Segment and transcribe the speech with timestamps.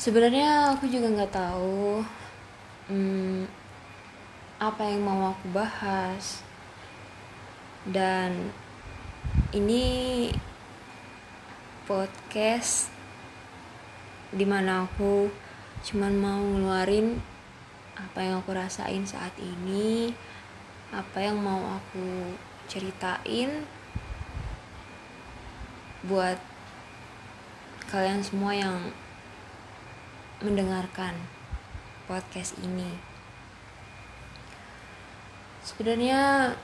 [0.00, 2.00] sebenarnya aku juga nggak tahu
[2.88, 3.44] hmm,
[4.56, 6.40] apa yang mau aku bahas.
[7.84, 8.48] Dan
[9.52, 10.28] ini
[11.84, 12.88] podcast
[14.32, 15.28] di mana aku
[15.84, 17.20] cuman mau ngeluarin
[17.96, 20.12] apa yang aku rasain saat ini
[20.92, 22.36] apa yang mau aku
[22.68, 23.64] ceritain
[26.04, 26.38] buat
[27.90, 28.76] kalian semua yang
[30.40, 31.12] mendengarkan
[32.08, 32.88] podcast ini.
[35.60, 36.56] Sebenarnya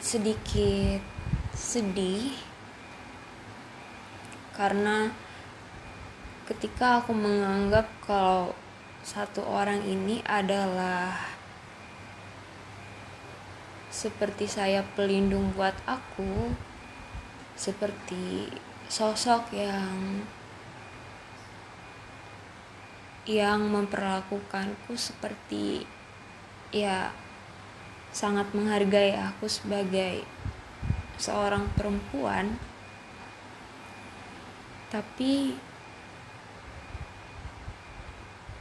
[0.00, 1.04] sedikit
[1.52, 2.32] sedih
[4.56, 5.12] karena
[6.48, 8.56] ketika aku menganggap kalau
[9.04, 11.20] satu orang ini adalah
[13.92, 16.52] seperti saya pelindung buat aku,
[17.56, 18.48] seperti
[18.88, 20.24] sosok yang
[23.26, 25.82] yang memperlakukanku seperti
[26.70, 27.10] ya
[28.14, 30.22] sangat menghargai aku sebagai
[31.18, 32.54] seorang perempuan.
[34.86, 35.58] Tapi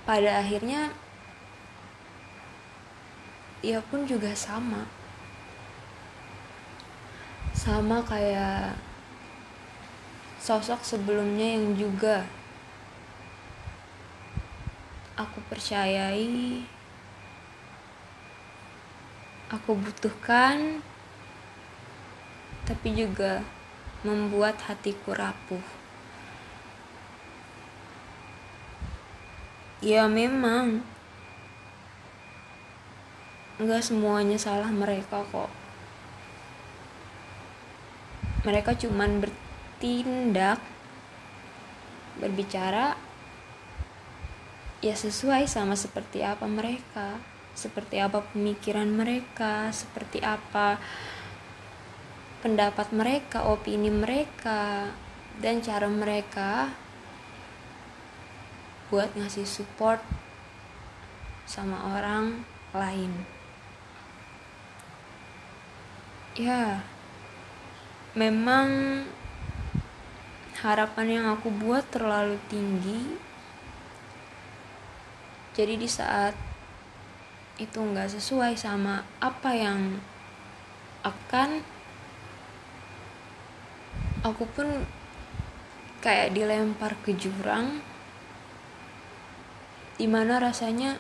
[0.04, 0.90] pada akhirnya
[3.62, 4.90] ia pun juga sama.
[7.54, 8.76] Sama kayak
[10.42, 12.26] sosok sebelumnya yang juga
[15.16, 16.68] aku percayai,
[19.48, 20.84] aku butuhkan,
[22.68, 23.40] tapi juga
[24.04, 25.64] membuat hatiku rapuh.
[29.80, 30.84] Ya memang,
[33.56, 35.52] nggak semuanya salah mereka kok.
[38.44, 40.60] Mereka cuman bertindak,
[42.20, 43.00] berbicara,
[44.84, 47.20] ya sesuai sama seperti apa mereka
[47.56, 50.76] seperti apa pemikiran mereka seperti apa
[52.44, 54.92] pendapat mereka opini mereka
[55.40, 56.70] dan cara mereka
[58.94, 59.98] buat ngasih support
[61.50, 63.12] sama orang lain.
[66.38, 66.86] Ya
[68.14, 68.70] memang
[70.62, 73.18] harapan yang aku buat terlalu tinggi
[75.56, 76.36] jadi di saat
[77.56, 80.04] itu nggak sesuai sama apa yang
[81.02, 81.64] akan
[84.22, 84.84] aku pun
[86.04, 87.80] kayak dilempar ke jurang
[89.96, 91.00] di mana rasanya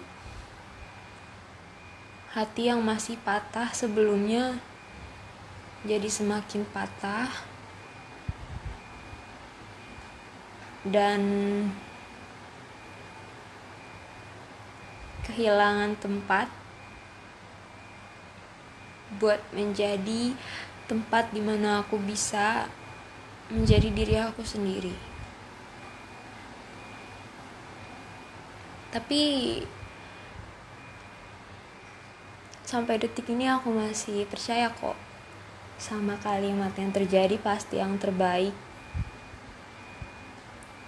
[2.32, 4.56] hati yang masih patah sebelumnya
[5.86, 7.30] jadi semakin patah.
[10.86, 11.22] Dan
[15.26, 16.48] kehilangan tempat
[19.18, 20.34] buat menjadi
[20.86, 22.70] tempat di mana aku bisa
[23.50, 24.94] menjadi diri aku sendiri.
[28.94, 29.22] Tapi
[32.66, 34.98] sampai detik ini aku masih percaya kok
[35.76, 38.56] sama kalimat yang terjadi pasti yang terbaik.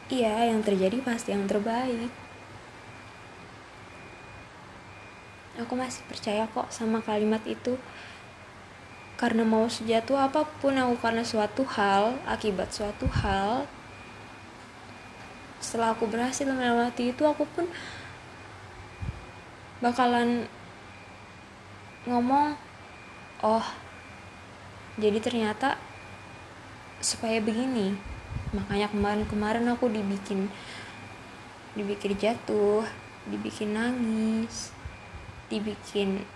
[0.08, 2.27] Iya, yang terjadi pasti yang terbaik.
[5.68, 7.76] Aku masih percaya kok sama kalimat itu.
[9.20, 13.68] Karena mau sejatuh apa pun aku karena suatu hal akibat suatu hal
[15.58, 17.66] setelah aku berhasil melewati itu aku pun
[19.82, 20.46] bakalan
[22.06, 22.54] ngomong
[23.42, 23.66] oh
[24.96, 25.76] jadi ternyata
[27.04, 27.94] supaya begini.
[28.56, 30.48] Makanya kemarin-kemarin aku dibikin
[31.78, 32.82] dibikin jatuh
[33.30, 34.77] dibikin nangis
[35.48, 36.28] dibikin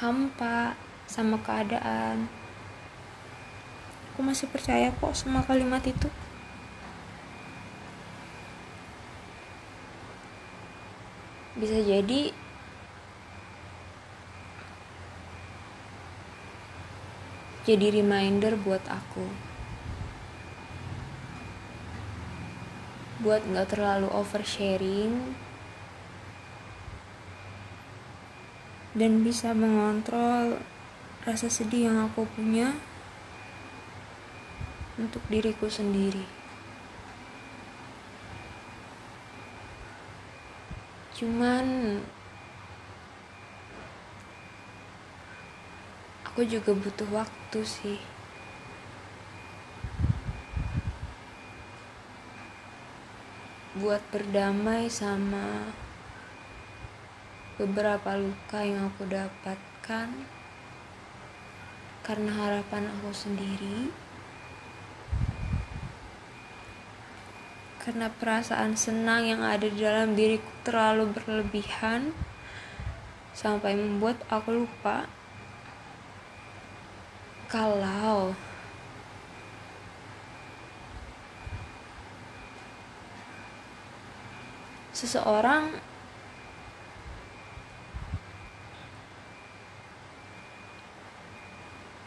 [0.00, 0.74] hampa
[1.06, 2.30] sama keadaan.
[4.10, 6.08] Aku masih percaya kok sama kalimat itu.
[11.58, 12.32] Bisa jadi
[17.68, 19.50] jadi reminder buat aku
[23.20, 25.36] buat nggak terlalu oversharing
[28.96, 30.58] dan bisa mengontrol
[31.22, 32.74] rasa sedih yang aku punya
[34.98, 36.26] untuk diriku sendiri.
[41.14, 42.00] Cuman
[46.24, 48.00] aku juga butuh waktu sih.
[53.70, 55.70] buat berdamai sama
[57.60, 60.08] beberapa luka yang aku dapatkan
[62.00, 63.92] karena harapan aku sendiri
[67.84, 72.16] karena perasaan senang yang ada di dalam diriku terlalu berlebihan
[73.36, 75.04] sampai membuat aku lupa
[77.52, 78.32] kalau
[84.96, 85.89] seseorang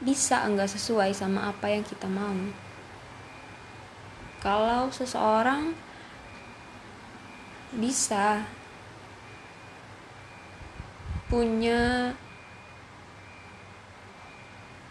[0.03, 2.35] bisa enggak sesuai sama apa yang kita mau.
[4.43, 5.71] Kalau seseorang
[7.71, 8.43] bisa
[11.31, 12.11] punya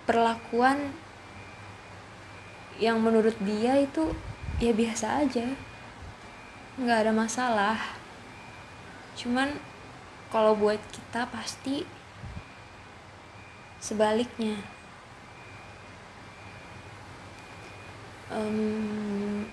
[0.09, 0.91] perlakuan
[2.81, 4.17] yang menurut dia itu
[4.59, 5.47] ya biasa aja.
[6.81, 7.79] Nggak ada masalah.
[9.15, 9.61] Cuman
[10.33, 11.85] kalau buat kita pasti
[13.79, 14.82] sebaliknya
[18.35, 19.45] um,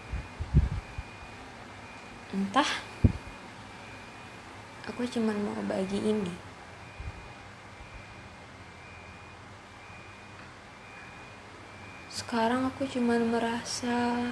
[2.31, 2.71] entah.
[4.89, 6.49] Aku cuman mau bagi ini
[12.29, 14.29] sekarang aku cuman merasa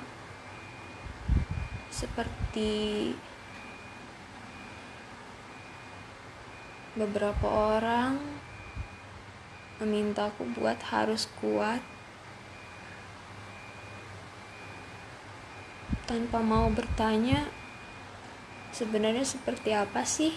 [1.89, 3.09] seperti
[6.93, 8.21] beberapa orang
[9.81, 11.81] memintaku buat harus kuat
[16.07, 17.51] tanpa mau bertanya
[18.71, 20.31] sebenarnya seperti apa sih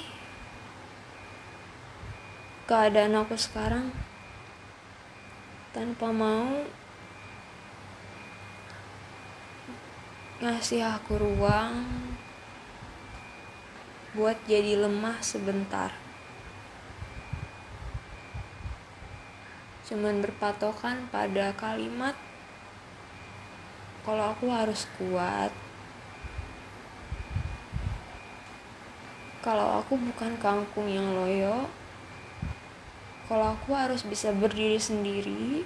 [2.66, 3.94] keadaan aku sekarang?
[5.70, 6.66] Tanpa mau
[10.42, 11.86] ngasih aku ruang
[14.18, 15.94] buat jadi lemah sebentar.
[19.86, 22.18] Cuman berpatokan pada kalimat
[24.00, 25.52] kalau aku harus kuat
[29.40, 31.68] kalau aku bukan kangkung yang loyo
[33.30, 35.62] kalau aku harus bisa berdiri sendiri.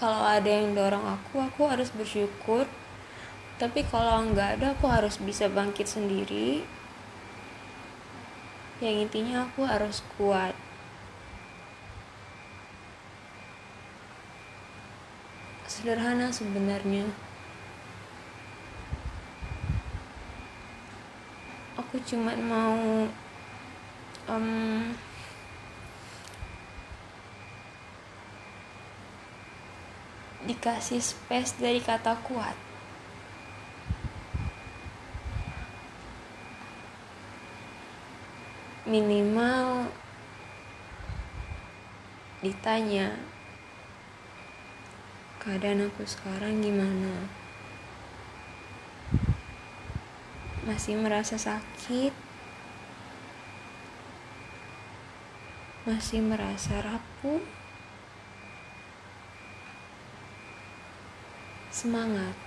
[0.00, 2.64] Kalau ada yang dorong aku aku harus bersyukur.
[3.60, 6.64] Tapi kalau nggak ada aku harus bisa bangkit sendiri.
[8.80, 10.56] Yang intinya aku harus kuat.
[15.68, 17.12] Sederhana sebenarnya
[21.92, 23.04] aku cuma mau
[24.24, 24.96] um,
[30.48, 32.56] dikasih space dari kata kuat.
[38.88, 39.92] Minimal
[42.40, 43.20] ditanya
[45.44, 47.41] keadaan aku sekarang gimana
[50.62, 52.14] masih merasa sakit
[55.82, 57.42] masih merasa rapuh
[61.74, 62.38] semangat.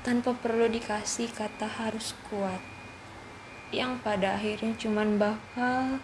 [0.00, 2.64] Tanpa perlu dikasih kata harus kuat.
[3.68, 6.00] Yang pada akhirnya cuman bakal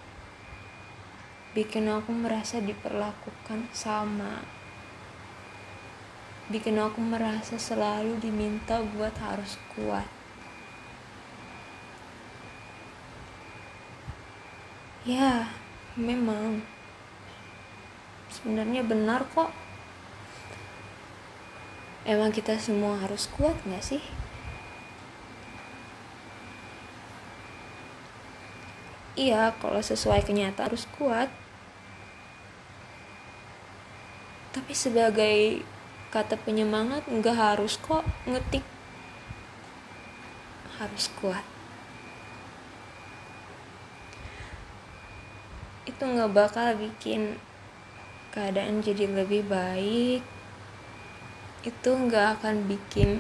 [1.57, 4.45] bikin aku merasa diperlakukan sama
[6.49, 10.09] bikin aku merasa selalu diminta buat harus kuat.
[15.05, 15.53] Ya
[15.97, 16.65] memang.
[18.33, 19.53] Sebenarnya benar kok.
[22.09, 24.01] Emang kita semua harus kuat gak sih?
[29.19, 31.29] Iya kalau sesuai kenyataan harus kuat.
[34.57, 35.61] Tapi sebagai
[36.09, 38.65] kata penyemangat nggak harus kok ngetik.
[40.81, 41.45] Harus kuat.
[45.89, 47.37] Itu nggak bakal bikin
[48.31, 50.23] keadaan jadi lebih baik.
[51.67, 53.19] Itu nggak akan bikin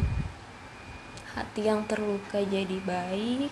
[1.34, 3.50] hati yang terluka jadi baik.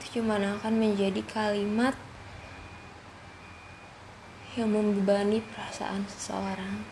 [0.00, 1.96] Itu cuma akan menjadi kalimat
[4.54, 6.86] yang membebani perasaan seseorang,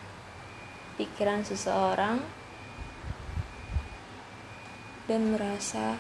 [1.01, 2.21] pikiran seseorang,
[5.11, 5.99] dan merasa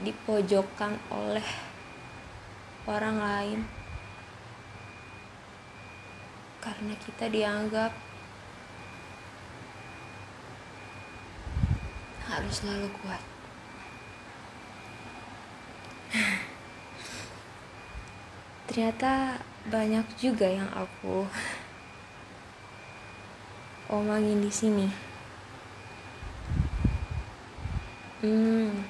[0.00, 1.44] dipojokkan oleh
[2.88, 3.60] orang lain
[6.60, 7.92] karena kita dianggap
[12.30, 13.22] harus selalu kuat.
[18.70, 21.26] Ternyata banyak juga yang aku
[23.90, 24.86] omongin di sini.
[28.22, 28.86] Hmm.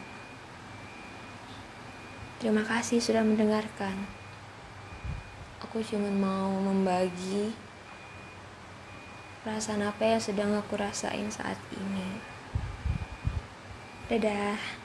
[2.40, 4.08] Terima kasih sudah mendengarkan.
[5.64, 7.52] Aku cuma mau membagi
[9.40, 12.20] perasaan apa yang sedang aku rasain saat ini.
[14.08, 14.79] Dadah.